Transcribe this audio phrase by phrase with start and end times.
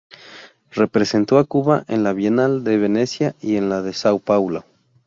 [0.71, 4.65] Representó a Cuba en la Bienal de Venecia y en la de São Paulo.